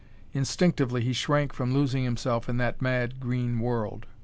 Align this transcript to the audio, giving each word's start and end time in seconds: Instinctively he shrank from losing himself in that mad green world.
Instinctively 0.33 1.03
he 1.03 1.13
shrank 1.13 1.53
from 1.53 1.75
losing 1.75 2.03
himself 2.03 2.49
in 2.49 2.57
that 2.57 2.81
mad 2.81 3.19
green 3.19 3.59
world. 3.59 4.07